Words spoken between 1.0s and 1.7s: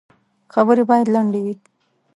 لنډي وي.